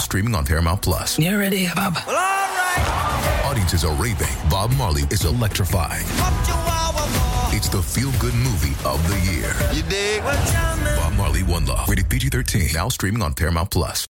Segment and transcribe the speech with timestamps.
[0.00, 1.16] streaming on Paramount Plus.
[1.18, 1.94] You ready, Bob?
[2.06, 3.42] Well, all right.
[3.44, 4.28] Audiences are raving.
[4.48, 6.04] Bob Marley is electrifying.
[7.52, 9.52] It's the feel-good movie of the year.
[9.72, 10.22] You dig?
[10.24, 10.84] Well, tell me.
[10.96, 11.88] Bob Marley One Love.
[11.88, 12.74] Rated PG-13.
[12.74, 14.06] Now streaming on Paramount Plus.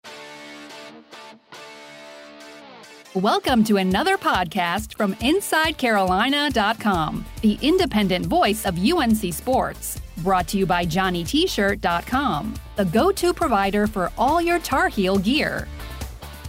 [3.14, 10.00] Welcome to another podcast from InsideCarolina.com, the independent voice of UNC Sports.
[10.18, 15.66] Brought to you by JohnnyT-shirt.com, the go-to provider for all your Tar Heel gear.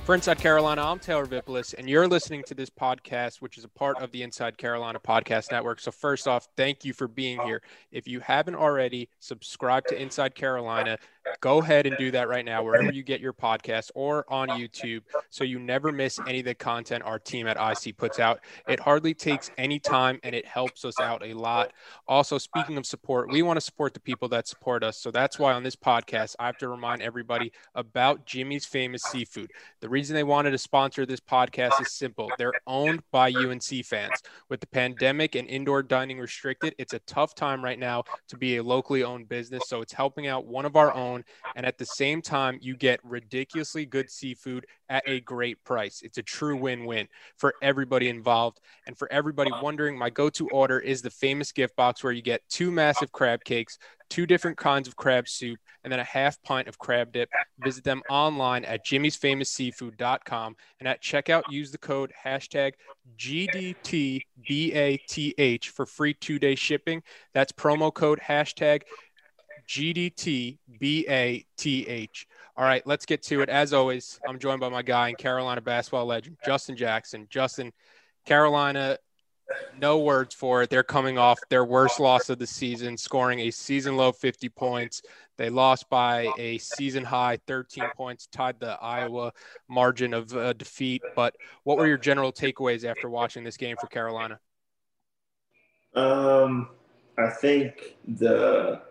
[0.04, 3.70] For Inside Carolina, I'm Taylor Vipolis, and you're listening to this podcast, which is a
[3.70, 5.80] part of the Inside Carolina Podcast Network.
[5.80, 7.46] So, first off, thank you for being oh.
[7.46, 7.62] here.
[7.92, 10.98] If you haven't already, subscribe to Inside Carolina.
[11.40, 15.02] Go ahead and do that right now, wherever you get your podcast or on YouTube,
[15.30, 18.42] so you never miss any of the content our team at IC puts out.
[18.68, 21.74] It hardly takes any time and it helps us out a lot.
[22.08, 24.98] Also, speaking of support, we want to support the people that support us.
[24.98, 29.52] So, that's why on this podcast, I have to remind everybody about Jimmy's Famous Seafood.
[29.80, 34.22] The reason they wanted to sponsor this podcast is simple they're owned by UNC fans.
[34.50, 38.58] With the pandemic and indoor dining restricted, it's a tough time right now to be
[38.58, 39.64] a locally owned business.
[39.68, 41.11] So it's helping out one of our own.
[41.56, 46.02] And at the same time, you get ridiculously good seafood at a great price.
[46.04, 48.60] It's a true win win for everybody involved.
[48.86, 52.22] And for everybody wondering, my go to order is the famous gift box where you
[52.22, 53.78] get two massive crab cakes,
[54.10, 57.30] two different kinds of crab soup, and then a half pint of crab dip.
[57.64, 60.56] Visit them online at jimmy'sfamousseafood.com.
[60.80, 62.74] And at checkout, use the code hashtag
[63.18, 64.26] GDTBATH
[65.66, 67.02] for free two day shipping.
[67.34, 68.82] That's promo code hashtag
[69.68, 70.58] GDTBATH.
[72.58, 73.50] All right, let's get to it.
[73.50, 77.28] As always, I'm joined by my guy and Carolina basketball legend, Justin Jackson.
[77.30, 77.72] Justin,
[78.26, 78.98] Carolina,
[79.80, 80.70] no words for it.
[80.70, 85.02] They're coming off their worst loss of the season, scoring a season low 50 points.
[85.38, 89.32] They lost by a season high 13 points, tied the Iowa
[89.68, 91.02] margin of uh, defeat.
[91.16, 94.40] But what were your general takeaways after watching this game for Carolina?
[95.96, 96.70] Um,
[97.18, 98.82] I think the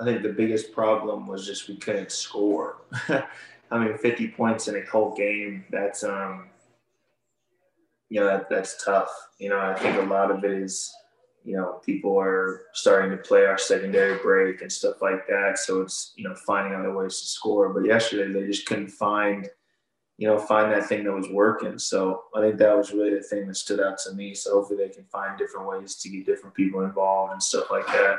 [0.00, 2.82] I think the biggest problem was just we couldn't score.
[3.70, 5.64] I mean, 50 points in a whole game.
[5.70, 6.50] That's um,
[8.12, 9.10] you know, that, that's tough.
[9.38, 10.92] You know, I think a lot of it is,
[11.44, 15.58] you know, people are starting to play our secondary break and stuff like that.
[15.58, 17.72] So it's you know finding other ways to score.
[17.72, 19.48] But yesterday they just couldn't find,
[20.18, 21.78] you know, find that thing that was working.
[21.78, 24.34] So I think that was really the thing that stood out to me.
[24.34, 27.86] So hopefully they can find different ways to get different people involved and stuff like
[27.86, 28.18] that.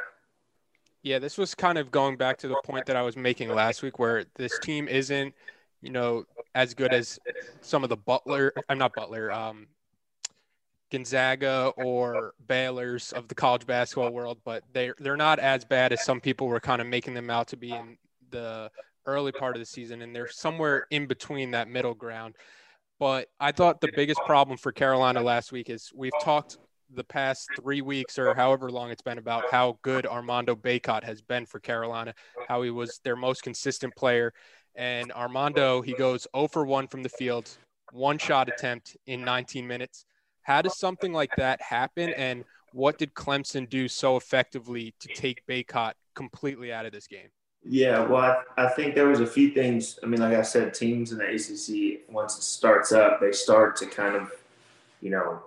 [1.03, 3.83] Yeah, this was kind of going back to the point that I was making last
[3.83, 5.35] week, where this team isn't,
[5.81, 6.25] you know,
[6.55, 7.19] as good as
[7.61, 8.53] some of the Butler.
[8.69, 9.31] I'm not Butler.
[9.31, 9.67] Um,
[10.93, 16.05] Gonzaga or Baylor's of the college basketball world, but they're they're not as bad as
[16.05, 17.97] some people were kind of making them out to be in
[18.29, 18.69] the
[19.05, 22.35] early part of the season, and they're somewhere in between that middle ground.
[22.99, 26.57] But I thought the biggest problem for Carolina last week is we've talked
[26.95, 31.21] the past three weeks or however long it's been about how good Armando Bacot has
[31.21, 32.13] been for Carolina,
[32.47, 34.33] how he was their most consistent player.
[34.75, 37.49] And Armando, he goes 0 for 1 from the field,
[37.91, 40.05] one shot attempt in 19 minutes.
[40.41, 42.09] How does something like that happen?
[42.13, 42.43] And
[42.73, 47.29] what did Clemson do so effectively to take Bacot completely out of this game?
[47.65, 49.97] Yeah, well, I, I, think there was a few things.
[50.03, 53.77] I mean, like I said, teams in the ACC, once it starts up, they start
[53.77, 54.33] to kind of,
[54.99, 55.43] you know,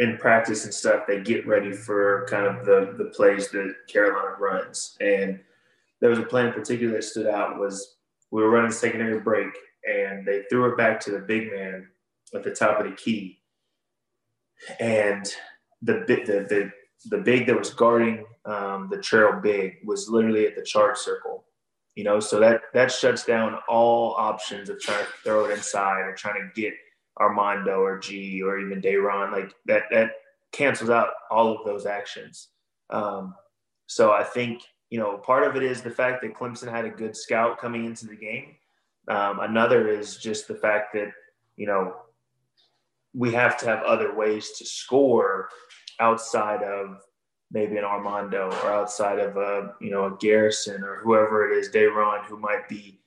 [0.00, 4.34] in practice and stuff, they get ready for kind of the the plays that Carolina
[4.38, 4.96] runs.
[5.00, 5.38] And
[6.00, 7.96] there was a play in particular that stood out was
[8.30, 9.52] we were running secondary break,
[9.86, 11.86] and they threw it back to the big man
[12.34, 13.42] at the top of the key,
[14.80, 15.26] and
[15.82, 16.72] the the the,
[17.10, 21.44] the big that was guarding um, the trail big was literally at the charge circle.
[21.94, 26.00] You know, so that that shuts down all options of trying to throw it inside
[26.06, 26.72] or trying to get
[27.20, 29.32] Armando or G or even Day'Ron.
[29.32, 30.12] Like that that
[30.52, 32.48] cancels out all of those actions.
[32.90, 33.34] Um,
[33.86, 36.90] so I think you know part of it is the fact that Clemson had a
[36.90, 38.56] good scout coming into the game.
[39.08, 41.10] Um, another is just the fact that
[41.56, 41.94] you know
[43.14, 45.48] we have to have other ways to score
[45.98, 47.00] outside of
[47.52, 51.70] maybe an Armando or outside of a you know a Garrison or whoever it is,
[51.70, 53.00] Day'Ron, who might be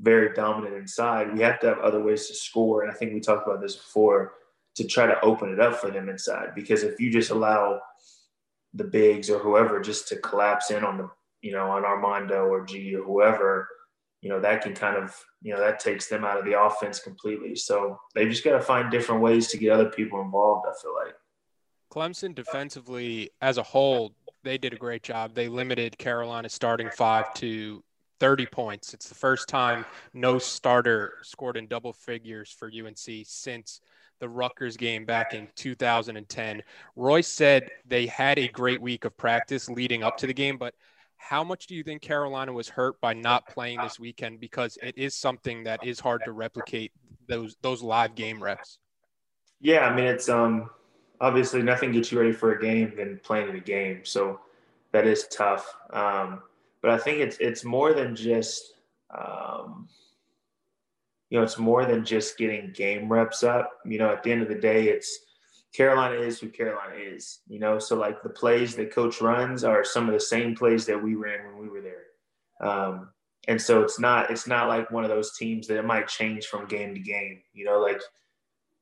[0.00, 2.82] very dominant inside, we have to have other ways to score.
[2.82, 4.32] And I think we talked about this before
[4.76, 6.54] to try to open it up for them inside.
[6.54, 7.80] Because if you just allow
[8.74, 11.10] the bigs or whoever just to collapse in on the,
[11.42, 13.68] you know, on Armando or G or whoever,
[14.22, 17.00] you know, that can kind of, you know, that takes them out of the offense
[17.00, 17.56] completely.
[17.56, 20.94] So they just got to find different ways to get other people involved, I feel
[20.94, 21.14] like.
[21.92, 24.12] Clemson defensively as a whole,
[24.44, 25.34] they did a great job.
[25.34, 27.82] They limited Carolina's starting five to
[28.20, 28.94] 30 points.
[28.94, 29.84] It's the first time
[30.14, 33.80] no starter scored in double figures for UNC since
[34.20, 36.62] the Rutgers game back in 2010.
[36.94, 40.74] Roy said they had a great week of practice leading up to the game, but
[41.16, 44.40] how much do you think Carolina was hurt by not playing this weekend?
[44.40, 46.92] Because it is something that is hard to replicate
[47.28, 48.78] those those live game reps.
[49.60, 50.70] Yeah, I mean it's um
[51.20, 54.40] obviously nothing gets you ready for a game than playing in a game, so
[54.92, 55.74] that is tough.
[55.90, 56.42] Um,
[56.82, 58.74] but I think it's it's more than just
[59.16, 59.88] um,
[61.30, 63.70] you know, it's more than just getting game reps up.
[63.84, 65.20] You know, at the end of the day, it's
[65.72, 67.40] Carolina is who Carolina is.
[67.48, 70.86] You know, so like the plays that coach runs are some of the same plays
[70.86, 72.68] that we ran when we were there.
[72.68, 73.10] Um,
[73.48, 76.46] and so it's not it's not like one of those teams that it might change
[76.46, 77.40] from game to game.
[77.54, 78.00] You know, like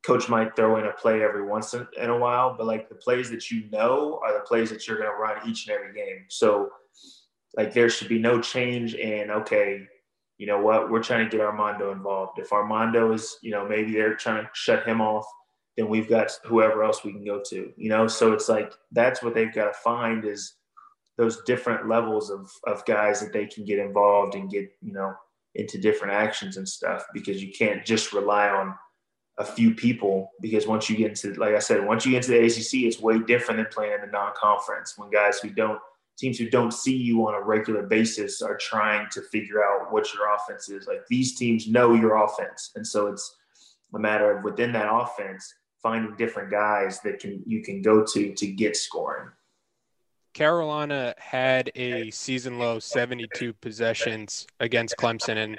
[0.03, 3.31] coach might throw in a play every once in, a while, but like the plays
[3.31, 6.25] that you know are the plays that you're going to run each and every game.
[6.29, 6.71] So
[7.57, 9.87] like there should be no change in okay
[10.39, 12.39] you know what, we're trying to get Armando involved.
[12.39, 15.27] If Armando is, you know, maybe they're trying to shut him off,
[15.77, 18.07] then we've got whoever else we can go to, you know?
[18.07, 20.55] So it's like, that's what they've got to find is
[21.17, 25.13] those different levels of, of guys that they can get involved and get, you know,
[25.57, 28.75] into different actions and stuff because you can't just rely on
[29.39, 32.31] a few people because once you get into, like I said, once you get into
[32.31, 35.81] the ACC, it's way different than playing in the non-conference when guys who don't
[36.19, 40.13] teams who don't see you on a regular basis are trying to figure out what
[40.13, 40.87] your offense is.
[40.87, 43.37] Like these teams know your offense, and so it's
[43.95, 48.35] a matter of within that offense finding different guys that can you can go to
[48.35, 49.29] to get scoring.
[50.35, 55.59] Carolina had a season low 72 possessions against Clemson, and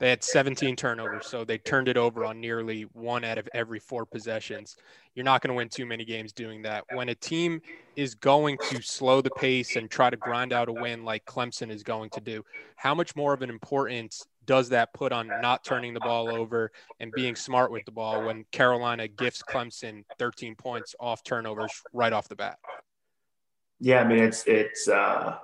[0.00, 3.78] they had 17 turnovers, so they turned it over on nearly one out of every
[3.78, 4.76] four possessions.
[5.14, 6.84] You're not going to win too many games doing that.
[6.94, 7.60] When a team
[7.96, 11.70] is going to slow the pace and try to grind out a win like Clemson
[11.70, 12.42] is going to do,
[12.76, 16.72] how much more of an importance does that put on not turning the ball over
[16.98, 22.14] and being smart with the ball when Carolina gifts Clemson 13 points off turnovers right
[22.14, 22.58] off the bat?
[23.80, 25.36] Yeah, I mean it's it's uh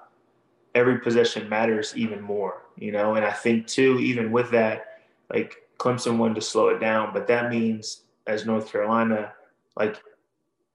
[0.76, 3.14] every possession matters even more, you know.
[3.14, 5.00] And I think too, even with that,
[5.32, 9.32] like Clemson wanted to slow it down, but that means as North Carolina,
[9.74, 10.00] like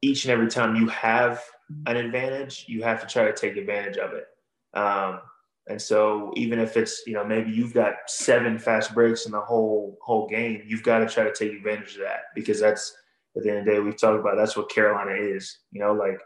[0.02, 1.44] each and every time you have
[1.86, 4.26] an advantage, you have to try to take advantage of it.
[4.74, 5.22] Um,
[5.68, 9.40] and so even if it's, you know, maybe you've got seven fast breaks in the
[9.40, 12.98] whole whole game, you've got to try to take advantage of that because that's
[13.38, 15.94] at the end of the day, we've talked about that's what Carolina is, you know,
[15.94, 16.20] like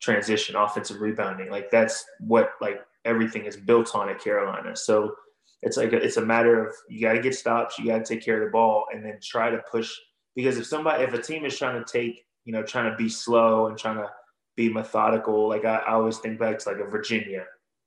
[0.00, 1.50] transition, offensive rebounding.
[1.50, 4.76] Like that's what like everything is built on at Carolina.
[4.76, 5.14] So
[5.62, 8.14] it's like a, it's a matter of you got to get stops, you got to
[8.14, 9.92] take care of the ball, and then try to push.
[10.36, 13.08] Because if somebody, if a team is trying to take, you know, trying to be
[13.08, 14.08] slow and trying to
[14.56, 17.44] be methodical, like I, I always think back to like a Virginia,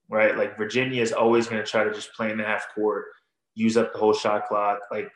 [0.10, 0.38] right?
[0.38, 3.06] Like Virginia is always going to try to just play in the half court,
[3.56, 4.80] use up the whole shot clock.
[4.92, 5.10] Like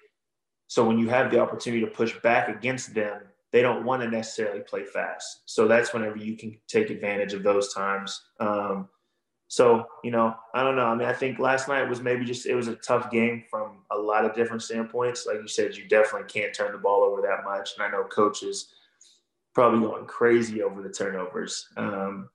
[0.68, 3.22] so, when you have the opportunity to push back against them,
[3.52, 5.42] they don't want to necessarily play fast.
[5.46, 8.20] So that's whenever you can take advantage of those times.
[8.40, 8.90] Um,
[9.56, 10.88] so, you know, I don't know.
[10.88, 13.84] I mean, I think last night was maybe just, it was a tough game from
[13.90, 15.26] a lot of different standpoints.
[15.26, 17.70] Like you said, you definitely can't turn the ball over that much.
[17.78, 18.74] And I know coaches
[19.54, 21.70] probably going crazy over the turnovers.
[21.78, 22.28] Um,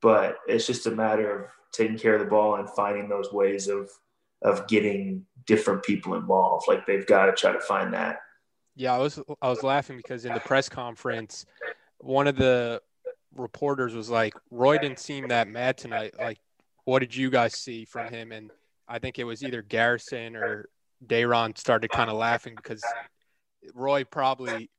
[0.00, 3.68] but it's just a matter of taking care of the ball and finding those ways
[3.68, 3.90] of,
[4.40, 6.68] of getting different people involved.
[6.68, 8.20] Like they've got to try to find that.
[8.76, 11.44] Yeah, I was I was laughing because in the press conference,
[11.98, 12.80] one of the
[13.36, 16.14] reporters was like, "Roy didn't seem that mad tonight.
[16.18, 16.38] Like
[16.84, 18.32] what did you guys see from him?
[18.32, 18.50] And
[18.88, 20.66] I think it was either Garrison or
[21.06, 22.82] Day'Ron started kind of laughing because
[23.74, 24.70] Roy probably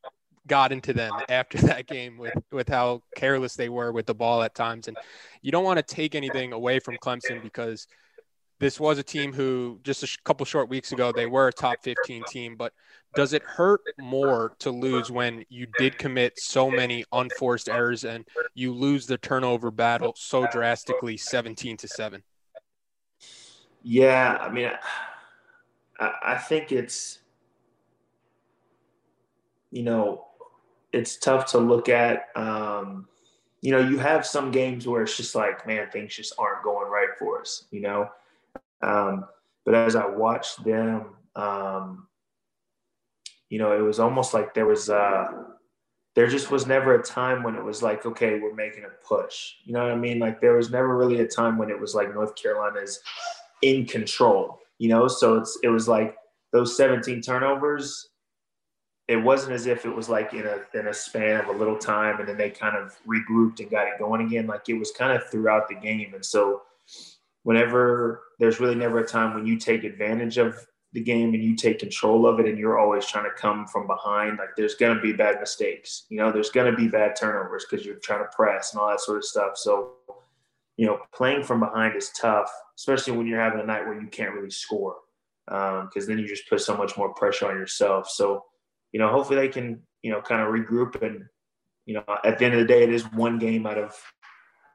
[0.45, 4.43] got into them after that game with with how careless they were with the ball
[4.43, 4.87] at times.
[4.87, 4.97] And
[5.41, 7.87] you don't want to take anything away from Clemson because
[8.59, 11.75] this was a team who just a couple short weeks ago they were a top
[11.83, 12.71] 15 team but
[13.15, 18.25] does it hurt more to lose when you did commit so many unforced errors and
[18.53, 22.23] you lose the turnover battle so drastically 17 to 7
[23.83, 24.71] yeah i mean
[25.99, 27.19] i, I think it's
[29.71, 30.25] you know
[30.91, 33.07] it's tough to look at um,
[33.61, 36.89] you know you have some games where it's just like man things just aren't going
[36.91, 38.09] right for us you know?
[38.83, 39.25] Um,
[39.65, 42.07] but as I watch them, um,
[43.53, 45.27] you know, it was almost like there was, uh,
[46.15, 49.53] there just was never a time when it was like, okay, we're making a push.
[49.63, 50.17] You know what I mean?
[50.17, 52.99] Like there was never really a time when it was like North Carolina's
[53.61, 55.07] in control, you know?
[55.07, 56.15] So it's, it was like
[56.51, 58.09] those 17 turnovers,
[59.07, 61.77] it wasn't as if it was like in a, in a span of a little
[61.77, 64.47] time and then they kind of regrouped and got it going again.
[64.47, 66.15] Like it was kind of throughout the game.
[66.15, 66.63] And so,
[67.43, 70.55] whenever there's really never a time when you take advantage of
[70.93, 73.87] the game and you take control of it and you're always trying to come from
[73.87, 76.05] behind, like there's going to be bad mistakes.
[76.09, 78.89] You know, there's going to be bad turnovers because you're trying to press and all
[78.89, 79.57] that sort of stuff.
[79.57, 79.93] So,
[80.77, 84.07] you know, playing from behind is tough, especially when you're having a night where you
[84.07, 84.97] can't really score
[85.45, 88.07] because um, then you just put so much more pressure on yourself.
[88.09, 88.45] So,
[88.91, 91.25] you know, hopefully they can, you know, kind of regroup and,
[91.85, 93.95] you know, at the end of the day, it is one game out of,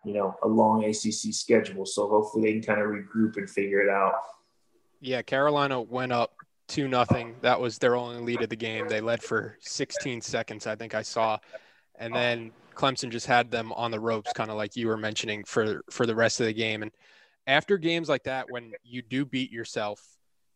[0.05, 1.87] you know, a long ACC schedule.
[1.87, 4.15] So hopefully they can kind of regroup and figure it out.
[5.01, 6.33] Yeah, Carolina went up
[6.69, 7.35] two nothing.
[7.41, 8.89] That was their only lead of the game.
[8.89, 11.39] They led for 16 seconds, I think I saw,
[11.99, 15.45] and then Clemson just had them on the ropes, kind of like you were mentioning
[15.45, 16.83] for for the rest of the game.
[16.83, 16.93] And
[17.47, 20.01] after games like that, when you do beat yourself,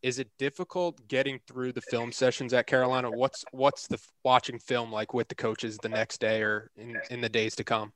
[0.03, 3.11] is it difficult getting through the film sessions at Carolina?
[3.11, 7.21] What's what's the watching film like with the coaches the next day or in, in
[7.21, 7.93] the days to come?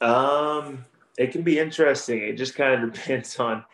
[0.00, 0.84] Um,
[1.18, 2.22] it can be interesting.
[2.22, 3.64] It just kind of depends on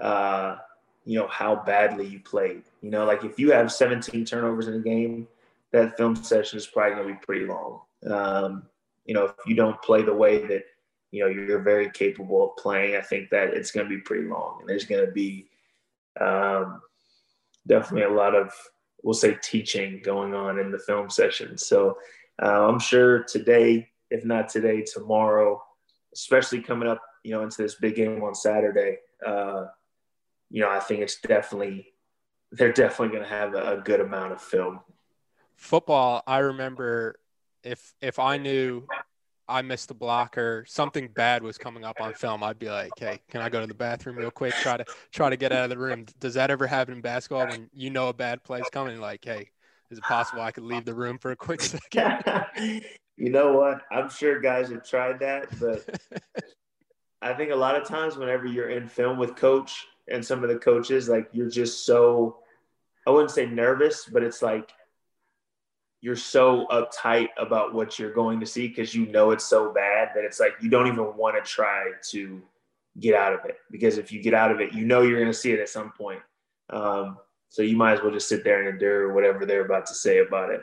[0.00, 0.58] uh,
[1.04, 2.62] you know, how badly you played.
[2.80, 5.28] You know, like if you have 17 turnovers in a game,
[5.72, 7.80] that film session is probably going to be pretty long.
[8.06, 8.62] Um,
[9.04, 10.64] you know, if you don't play the way that,
[11.10, 14.28] you know, you're very capable of playing, I think that it's going to be pretty
[14.28, 14.58] long.
[14.60, 15.48] And there's going to be
[16.20, 16.80] um,
[17.66, 18.52] definitely a lot of,
[19.02, 21.58] we'll say, teaching going on in the film session.
[21.58, 21.98] So
[22.40, 25.62] uh, I'm sure today, if not today, tomorrow,
[26.14, 29.66] especially coming up, you know, into this big game on Saturday, uh,
[30.52, 31.94] you know, I think it's definitely
[32.52, 34.80] they're definitely going to have a, a good amount of film.
[35.56, 37.16] Football, I remember
[37.64, 38.86] if if I knew
[39.48, 42.92] I missed the block or something bad was coming up on film, I'd be like,
[42.98, 44.52] "Hey, can I go to the bathroom real quick?
[44.54, 47.46] Try to try to get out of the room." Does that ever happen in basketball
[47.46, 49.00] when you know a bad play's coming?
[49.00, 49.48] Like, hey,
[49.90, 52.20] is it possible I could leave the room for a quick second?
[53.16, 53.82] you know what?
[53.90, 55.98] I'm sure guys have tried that, but
[57.22, 60.50] I think a lot of times whenever you're in film with coach, and some of
[60.50, 62.38] the coaches, like you're just so
[63.06, 64.72] I wouldn't say nervous, but it's like
[66.00, 70.10] you're so uptight about what you're going to see because you know it's so bad
[70.14, 72.42] that it's like you don't even want to try to
[73.00, 75.32] get out of it because if you get out of it, you know you're going
[75.32, 76.20] to see it at some point.
[76.70, 77.18] Um,
[77.48, 80.18] so you might as well just sit there and endure whatever they're about to say
[80.18, 80.62] about it.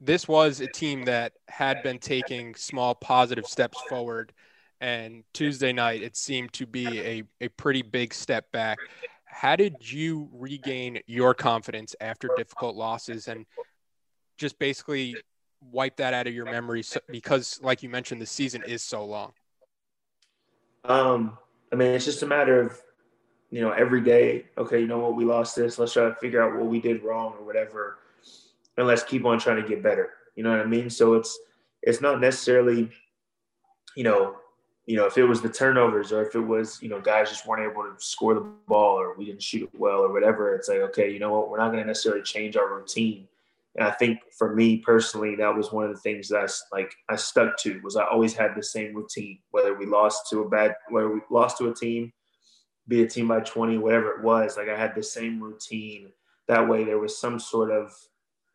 [0.00, 4.32] this was a team that had been taking small positive steps forward.
[4.80, 8.78] And Tuesday night, it seemed to be a, a pretty big step back.
[9.26, 13.44] How did you regain your confidence after difficult losses and
[14.38, 15.16] just basically
[15.60, 16.82] wipe that out of your memory?
[17.10, 19.32] Because, like you mentioned, the season is so long.
[20.86, 21.36] Um,
[21.70, 22.80] I mean, it's just a matter of,
[23.50, 25.78] you know, every day, okay, you know what, we lost this.
[25.78, 27.98] Let's try to figure out what we did wrong or whatever
[28.76, 30.10] and let's keep on trying to get better.
[30.36, 30.90] You know what I mean?
[30.90, 31.38] So it's
[31.82, 32.90] it's not necessarily,
[33.96, 34.36] you know,
[34.86, 37.46] you know, if it was the turnovers or if it was, you know, guys just
[37.46, 40.68] weren't able to score the ball or we didn't shoot it well or whatever, it's
[40.68, 43.28] like, okay, you know what, we're not going to necessarily change our routine.
[43.76, 46.92] And I think for me personally, that was one of the things that I, like
[47.08, 50.48] I stuck to was I always had the same routine, whether we lost to a
[50.48, 52.12] bad, whether we lost to a team,
[52.88, 56.10] be a team by 20, whatever it was, like I had the same routine.
[56.48, 57.92] That way there was some sort of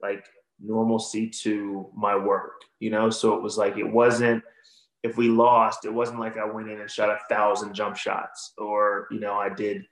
[0.01, 0.25] like
[0.59, 3.09] normalcy to my work, you know?
[3.09, 4.43] So it was like, it wasn't,
[5.03, 8.53] if we lost, it wasn't like I went in and shot a thousand jump shots
[8.57, 9.85] or, you know, I did,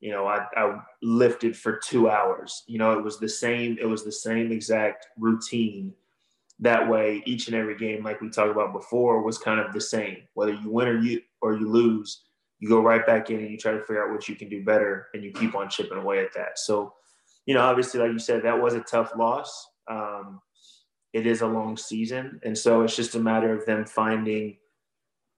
[0.00, 2.62] you know, I, I lifted for two hours.
[2.66, 5.92] You know, it was the same, it was the same exact routine.
[6.60, 9.80] That way, each and every game, like we talked about before, was kind of the
[9.80, 10.18] same.
[10.34, 12.22] Whether you win or you or you lose,
[12.60, 14.64] you go right back in and you try to figure out what you can do
[14.64, 16.58] better and you keep on chipping away at that.
[16.58, 16.94] So
[17.46, 19.66] you know, obviously, like you said, that was a tough loss.
[19.88, 20.40] Um,
[21.12, 22.40] it is a long season.
[22.42, 24.56] And so it's just a matter of them finding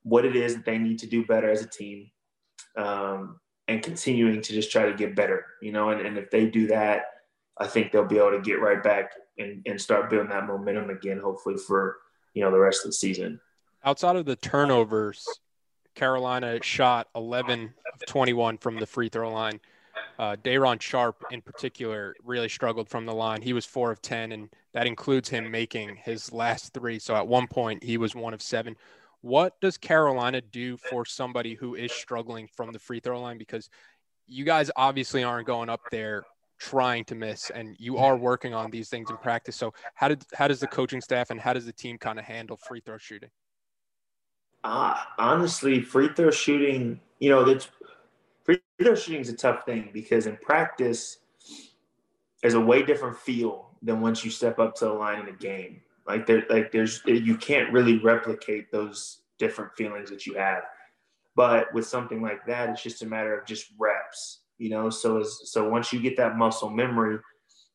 [0.02, 2.10] what it is that they need to do better as a team
[2.76, 5.90] um, and continuing to just try to get better, you know.
[5.90, 7.06] And, and if they do that,
[7.58, 10.90] I think they'll be able to get right back and, and start building that momentum
[10.90, 11.98] again, hopefully, for,
[12.34, 13.40] you know, the rest of the season.
[13.84, 15.26] Outside of the turnovers,
[15.94, 19.60] Carolina shot 11 of 21 from the free throw line
[20.18, 23.42] uh, Day'Ron Sharpe in particular really struggled from the line.
[23.42, 26.98] He was four of 10, and that includes him making his last three.
[26.98, 28.76] So at one point, he was one of seven.
[29.20, 33.38] What does Carolina do for somebody who is struggling from the free throw line?
[33.38, 33.68] Because
[34.26, 36.24] you guys obviously aren't going up there
[36.58, 39.56] trying to miss and you are working on these things in practice.
[39.56, 42.24] So how did how does the coaching staff and how does the team kind of
[42.24, 43.30] handle free throw shooting?
[44.64, 47.68] Uh, honestly, free throw shooting, you know, that's
[48.76, 51.18] free throw shooting is a tough thing because in practice,
[52.42, 55.36] there's a way different feel than once you step up to the line in a
[55.36, 55.80] game.
[56.06, 60.62] Like there, like there's you can't really replicate those different feelings that you have.
[61.34, 64.88] But with something like that, it's just a matter of just reps, you know.
[64.88, 67.18] So as so once you get that muscle memory,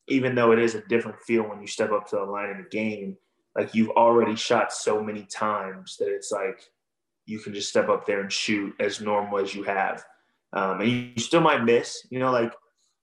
[0.08, 2.64] even though it is a different feel when you step up to the line in
[2.64, 3.16] a game,
[3.54, 6.70] like you've already shot so many times that it's like
[7.26, 10.04] you can just step up there and shoot as normal as you have.
[10.52, 12.52] Um, and you, still might miss, you know, like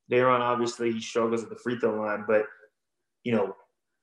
[0.10, 2.46] Day'Ron, obviously he struggles at the free throw line, but
[3.24, 3.56] you know,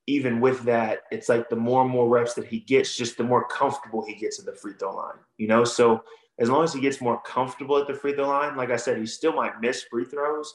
[0.06, 3.24] even with that, it's like the more and more reps that he gets, just the
[3.24, 5.64] more comfortable he gets at the free throw line, you know?
[5.64, 6.02] So
[6.38, 8.98] as long as he gets more comfortable at the free throw line, like I said,
[8.98, 10.52] he still might miss free throws,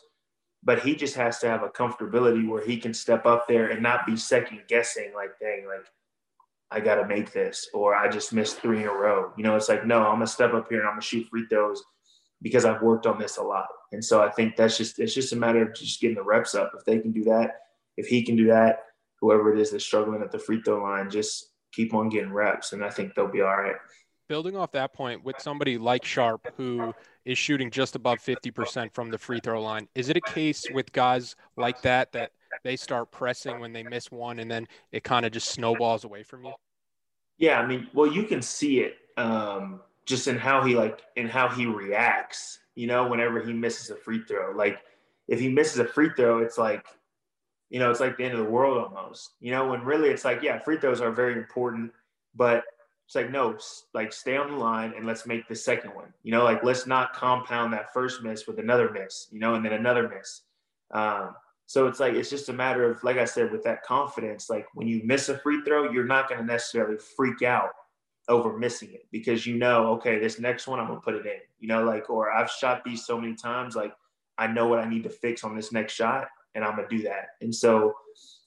[0.63, 3.81] but he just has to have a comfortability where he can step up there and
[3.81, 5.85] not be second guessing, like, dang, like,
[6.73, 9.33] I got to make this, or I just missed three in a row.
[9.37, 11.07] You know, it's like, no, I'm going to step up here and I'm going to
[11.07, 11.83] shoot free throws
[12.41, 13.67] because I've worked on this a lot.
[13.91, 16.55] And so I think that's just, it's just a matter of just getting the reps
[16.55, 16.71] up.
[16.77, 17.51] If they can do that,
[17.97, 18.83] if he can do that,
[19.19, 22.73] whoever it is that's struggling at the free throw line, just keep on getting reps.
[22.73, 23.75] And I think they'll be all right.
[24.27, 26.93] Building off that point with somebody like Sharpe who
[27.25, 30.91] is shooting just above 50% from the free throw line, is it a case with
[30.91, 32.31] guys like that that
[32.63, 36.23] they start pressing when they miss one and then it kind of just snowballs away
[36.23, 36.53] from you?
[37.37, 41.27] Yeah, I mean, well, you can see it um, just in how he like in
[41.27, 42.59] how he reacts.
[42.75, 44.79] You know, whenever he misses a free throw, like
[45.27, 46.85] if he misses a free throw, it's like,
[47.69, 49.31] you know, it's like the end of the world almost.
[49.39, 51.91] You know, when really it's like, yeah, free throws are very important,
[52.35, 52.63] but
[53.05, 53.57] it's like no,
[53.93, 56.13] like stay on the line and let's make the second one.
[56.23, 59.27] You know, like let's not compound that first miss with another miss.
[59.31, 60.41] You know, and then another miss.
[60.91, 64.49] Um, so it's like it's just a matter of, like I said, with that confidence.
[64.49, 67.71] Like when you miss a free throw, you're not going to necessarily freak out
[68.31, 71.39] over missing it because you know, okay, this next one I'm gonna put it in.
[71.59, 73.93] You know, like or I've shot these so many times, like
[74.37, 77.03] I know what I need to fix on this next shot, and I'm gonna do
[77.03, 77.29] that.
[77.41, 77.93] And so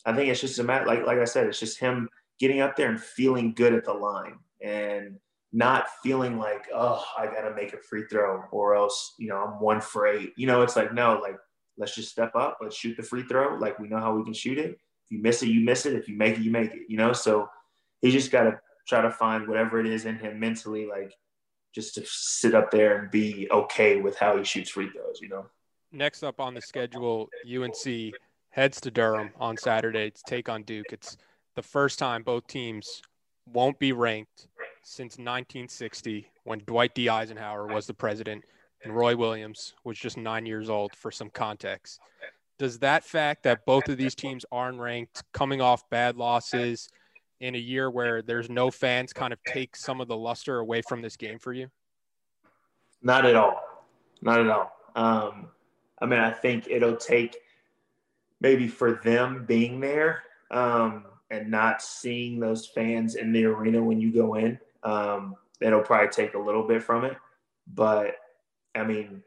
[0.06, 2.08] I think it's just a matter, like like I said, it's just him
[2.40, 5.18] getting up there and feeling good at the line and
[5.52, 9.60] not feeling like, oh, I gotta make a free throw or else, you know, I'm
[9.60, 10.32] one for eight.
[10.36, 11.36] You know, it's like no, like
[11.76, 12.58] let's just step up.
[12.62, 13.56] Let's shoot the free throw.
[13.56, 14.70] Like we know how we can shoot it.
[14.70, 15.94] If you miss it, you miss it.
[15.94, 16.82] If you make it, you make it.
[16.88, 17.48] You know, so
[18.00, 21.12] he just got to try to find whatever it is in him mentally, like
[21.74, 25.20] just to sit up there and be okay with how he shoots free throws.
[25.20, 25.46] You know.
[25.92, 28.14] Next up on the schedule, UNC
[28.50, 30.92] heads to Durham on Saturday to take on Duke.
[30.92, 31.16] It's
[31.54, 33.02] the first time both teams
[33.52, 34.48] won't be ranked
[34.82, 37.08] since 1960 when Dwight D.
[37.08, 38.44] Eisenhower was the president
[38.82, 42.00] and Roy Williams was just nine years old for some context.
[42.58, 46.88] Does that fact that both of these teams aren't ranked, coming off bad losses
[47.44, 50.80] in a year where there's no fans, kind of take some of the luster away
[50.88, 51.68] from this game for you?
[53.02, 53.62] Not at all.
[54.22, 54.72] Not at all.
[54.96, 55.48] Um,
[56.00, 57.36] I mean, I think it'll take
[58.40, 64.00] maybe for them being there um, and not seeing those fans in the arena when
[64.00, 64.58] you go in.
[64.82, 67.16] Um, it'll probably take a little bit from it.
[67.74, 68.16] But
[68.74, 69.22] I mean,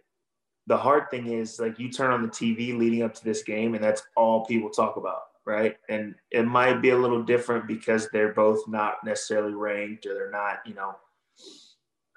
[0.66, 3.76] the hard thing is like you turn on the TV leading up to this game,
[3.76, 5.78] and that's all people talk about, right?
[5.90, 10.30] And it might be a little different because they're both not necessarily ranked or they're
[10.30, 10.96] not, you know,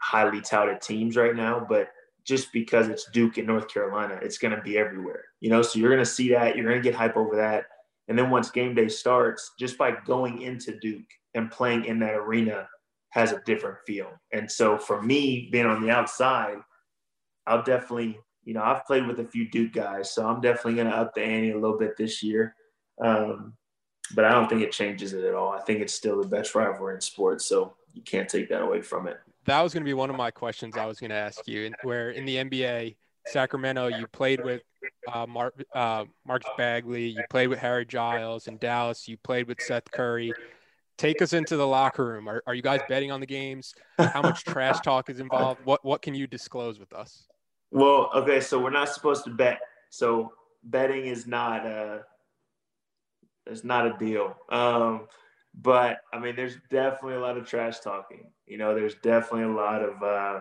[0.01, 1.89] highly touted teams right now, but
[2.25, 5.63] just because it's Duke and North Carolina, it's going to be everywhere, you know.
[5.63, 7.65] So you're going to see that, you're going to get hype over that,
[8.09, 12.15] and then once game day starts, just by going into Duke and playing in that
[12.15, 12.69] arena
[13.11, 14.11] has a different feel.
[14.33, 16.59] And so for me, being on the outside
[17.47, 20.89] I'll definitely, you know, I've played with a few Duke guys, so I'm definitely going
[20.89, 22.55] to up the ante a little bit this year.
[23.01, 23.55] Um,
[24.15, 25.53] but I don't think it changes it at all.
[25.53, 28.83] I think it's still the best rivalry in sports, so you can't take that away
[28.83, 29.19] from it.
[29.47, 31.73] That was going to be one of my questions I was going to ask you.
[31.83, 34.63] Where in the NBA, Sacramento, you played with
[35.13, 38.49] uh, Mark, uh, Marcus Bagley, you played with Harry Giles.
[38.49, 40.33] In Dallas, you played with Seth Curry.
[40.99, 42.29] Take us into the locker room.
[42.29, 43.75] Are, are you guys betting on the games?
[43.99, 45.61] How much trash talk is involved?
[45.65, 47.27] What what can you disclose with us?
[47.71, 49.61] Well, okay, so we're not supposed to bet.
[49.89, 50.33] So
[50.65, 52.05] betting is not a
[53.51, 54.37] it's not a deal.
[54.49, 55.07] Um,
[55.55, 58.31] but I mean, there's definitely a lot of trash talking.
[58.47, 60.41] You know, there's definitely a lot of uh,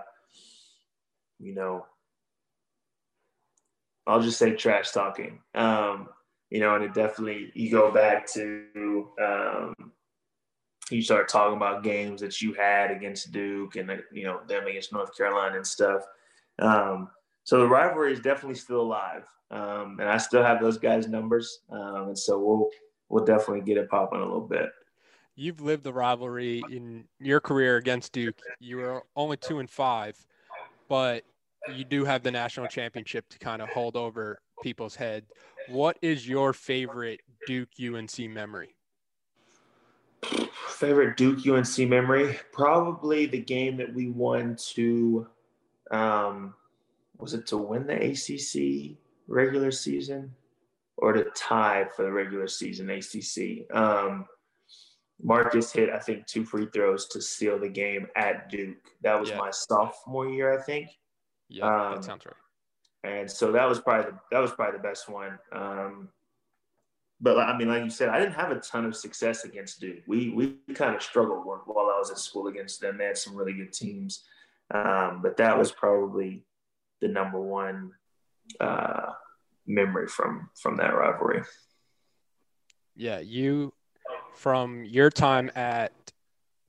[1.39, 1.85] you know,
[4.05, 5.39] I'll just say trash talking.
[5.55, 6.09] Um,
[6.49, 9.73] you know, and it definitely you go back to um,
[10.89, 14.91] you start talking about games that you had against Duke and you know them against
[14.91, 16.03] North Carolina and stuff.
[16.59, 17.09] Um,
[17.43, 21.61] so the rivalry is definitely still alive, um, and I still have those guys' numbers,
[21.71, 22.69] um, and so we'll
[23.09, 24.69] we'll definitely get it popping a little bit.
[25.35, 28.39] You've lived the rivalry in your career against Duke.
[28.59, 30.17] You were only two and five,
[30.89, 31.23] but
[31.73, 35.25] you do have the national championship to kind of hold over people's head.
[35.69, 38.75] What is your favorite Duke UNC memory?
[40.67, 42.37] Favorite Duke UNC memory?
[42.51, 45.27] Probably the game that we won to,
[45.91, 46.53] um,
[47.17, 50.33] was it to win the ACC regular season
[51.01, 53.75] or to tie for the regular season ACC?
[53.75, 54.25] Um,
[55.21, 58.77] Marcus hit, I think, two free throws to seal the game at Duke.
[59.01, 59.37] That was yeah.
[59.37, 60.89] my sophomore year, I think.
[61.49, 62.35] Yeah, um, that sounds right.
[63.03, 65.39] And so that was probably the, that was probably the best one.
[65.51, 66.09] Um,
[67.21, 70.03] but I mean, like you said, I didn't have a ton of success against Duke.
[70.07, 72.97] We we kind of struggled while I was at school against them.
[72.97, 74.23] They had some really good teams,
[74.73, 76.45] um, but that was probably
[77.01, 77.91] the number one
[78.59, 79.11] uh,
[79.69, 81.43] memory from from that rivalry.
[82.95, 83.73] Yeah, you
[84.35, 85.93] from your time at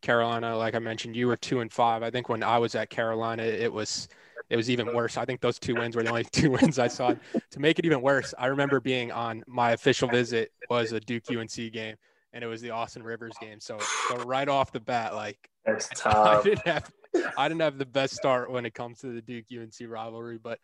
[0.03, 2.03] Carolina, like I mentioned, you were two and five.
[2.03, 4.09] I think when I was at Carolina, it was
[4.49, 5.17] it was even worse.
[5.17, 7.15] I think those two wins were the only two wins I saw.
[7.51, 11.25] to make it even worse, I remember being on my official visit was a Duke
[11.31, 11.97] UNC game,
[12.33, 13.61] and it was the Austin Rivers game.
[13.61, 16.41] So, so right off the bat, like that's tough.
[16.41, 16.91] I didn't have
[17.37, 20.59] I didn't have the best start when it comes to the Duke UNC rivalry, but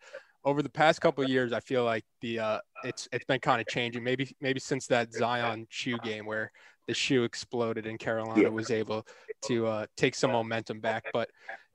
[0.47, 3.67] over the past couple years, I feel like the uh, it's it's been kind of
[3.67, 4.01] changing.
[4.01, 6.53] Maybe maybe since that Zion shoe game where
[6.87, 8.47] the shoe exploded and Carolina yeah.
[8.47, 9.05] was able
[9.43, 11.03] to uh, take some momentum back.
[11.11, 11.29] But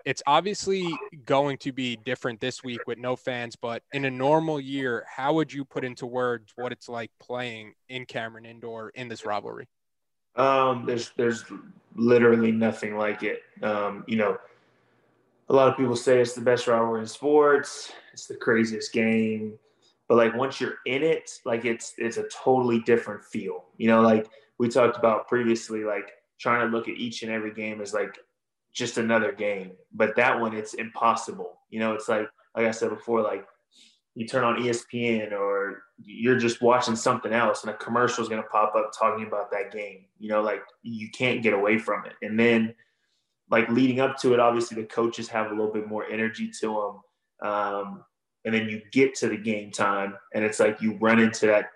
[0.07, 0.89] it's obviously
[1.27, 3.57] going to be different this week with no fans.
[3.57, 7.75] But in a normal year, how would you put into words what it's like playing
[7.91, 9.69] in Cameron Indoor in this rivalry?
[10.35, 11.45] Um, there's there's
[11.95, 13.43] literally nothing like it.
[13.63, 14.39] Um, you know,
[15.51, 17.93] a lot of people say it's the best rivalry in sports.
[18.13, 19.59] It's the craziest game,
[20.09, 23.65] but like once you're in it, like it's it's a totally different feel.
[23.77, 24.27] You know, like
[24.59, 28.19] we talked about previously, like trying to look at each and every game as like
[28.73, 29.73] just another game.
[29.93, 31.59] But that one, it's impossible.
[31.71, 33.47] You know, it's like like I said before, like
[34.15, 38.43] you turn on ESPN or you're just watching something else and a commercial is going
[38.43, 40.05] to pop up talking about that game.
[40.19, 42.13] You know, like you can't get away from it.
[42.21, 42.75] And then
[43.51, 46.67] like leading up to it, obviously the coaches have a little bit more energy to
[46.67, 47.01] them.
[47.43, 48.05] Um,
[48.45, 51.67] and then you get to the game time and it's like you run into that.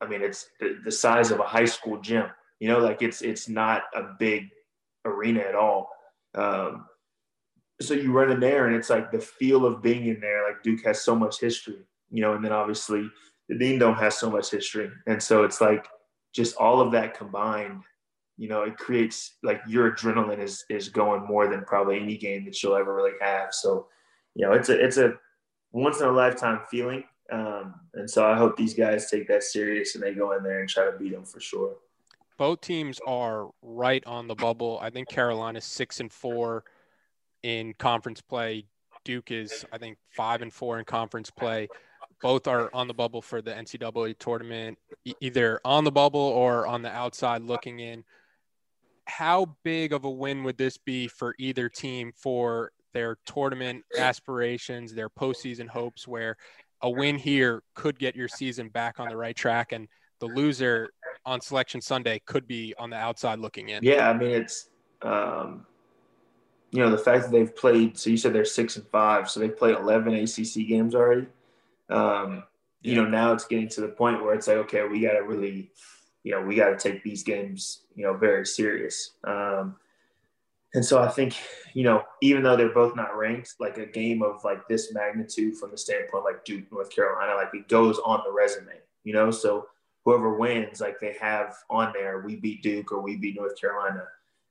[0.00, 2.26] I mean, it's the, the size of a high school gym,
[2.60, 4.48] you know, like it's, it's not a big
[5.04, 5.88] arena at all.
[6.34, 6.86] Um,
[7.80, 10.46] so you run in there, and it's like the feel of being in there.
[10.46, 13.08] Like Duke has so much history, you know, and then obviously
[13.48, 15.86] the Dean Dome has so much history, and so it's like
[16.34, 17.82] just all of that combined.
[18.38, 22.44] You know, it creates like your adrenaline is is going more than probably any game
[22.46, 23.52] that you'll ever really have.
[23.52, 23.88] So,
[24.36, 25.14] you know, it's a it's a
[25.72, 27.02] once in a lifetime feeling.
[27.32, 30.60] Um, and so I hope these guys take that serious and they go in there
[30.60, 31.74] and try to beat them for sure
[32.38, 34.78] both teams are right on the bubble.
[34.80, 36.64] I think Carolina's six and four
[37.42, 38.66] in conference play.
[39.04, 41.68] Duke is, I think, five and four in conference play.
[42.22, 44.78] Both are on the bubble for the NCAA tournament,
[45.20, 48.04] either on the bubble or on the outside looking in.
[49.06, 54.94] How big of a win would this be for either team for their tournament aspirations,
[54.94, 56.36] their postseason hopes, where
[56.82, 59.88] a win here could get your season back on the right track and
[60.20, 60.90] the loser
[61.24, 63.82] on selection Sunday could be on the outside looking in.
[63.82, 64.68] Yeah, I mean it's
[65.02, 65.66] um,
[66.70, 67.98] you know the fact that they've played.
[67.98, 71.26] So you said they're six and five, so they've played eleven ACC games already.
[71.90, 72.44] Um,
[72.82, 75.20] you know now it's getting to the point where it's like okay, we got to
[75.20, 75.70] really,
[76.22, 79.12] you know, we got to take these games, you know, very serious.
[79.24, 79.76] Um,
[80.76, 81.34] and so I think,
[81.72, 85.56] you know, even though they're both not ranked, like a game of like this magnitude
[85.56, 89.30] from the standpoint like Duke, North Carolina, like it goes on the resume, you know.
[89.30, 89.68] So
[90.04, 94.04] whoever wins, like they have on there, we beat Duke or we beat North Carolina.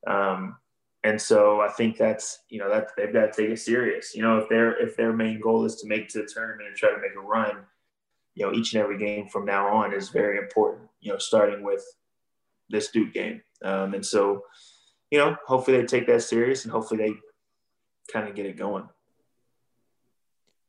[0.07, 0.57] Um,
[1.03, 4.15] and so I think that's you know that they've got to take it serious.
[4.15, 6.75] You know, if their if their main goal is to make to the tournament and
[6.75, 7.57] try to make a run,
[8.33, 10.89] you know, each and every game from now on is very important.
[11.01, 11.85] You know, starting with
[12.67, 14.41] this Duke game, um, and so
[15.15, 17.13] you know, hopefully they take that serious and hopefully they
[18.11, 18.87] kind of get it going.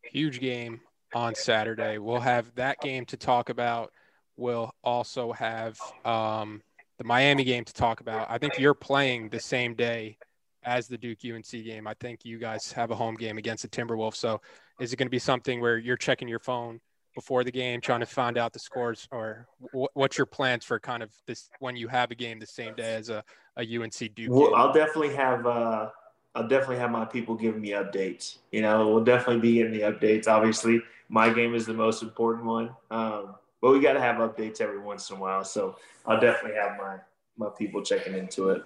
[0.03, 0.81] Huge game
[1.15, 1.99] on Saturday.
[1.99, 3.93] We'll have that game to talk about
[4.37, 6.63] We'll also have um,
[6.99, 8.27] the Miami game to talk about.
[8.31, 10.19] I think you're playing the same day
[10.63, 11.87] as the Duke UNC game.
[11.87, 14.17] I think you guys have a home game against the Timberwolves.
[14.17, 14.41] So
[14.79, 16.81] is it going to be something where you're checking your phone
[17.15, 21.03] before the game, trying to find out the scores, or what's your plans for kind
[21.03, 23.25] of this when you have a game the same day as a,
[23.57, 24.31] a UNC Duke.
[24.31, 24.55] Well, game.
[24.55, 25.91] I'll definitely have uh,
[26.35, 28.39] I'll definitely have my people giving me updates.
[28.53, 30.29] You know, we'll definitely be getting the updates.
[30.29, 34.61] Obviously, my game is the most important one, um, but we got to have updates
[34.61, 35.45] every once in a while.
[35.45, 36.97] So I'll definitely have my
[37.39, 38.63] my people checking into it.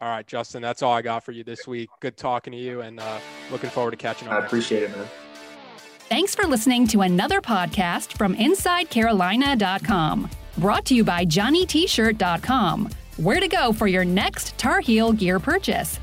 [0.00, 1.88] All right, Justin, that's all I got for you this week.
[2.00, 3.18] Good talking to you, and uh,
[3.50, 4.34] looking forward to catching up.
[4.34, 5.06] I appreciate it, man.
[6.08, 10.28] Thanks for listening to another podcast from InsideCarolina.com.
[10.58, 12.90] Brought to you by JohnnyT-shirt.com.
[13.22, 16.00] Where to go for your next Tar Heel gear purchase.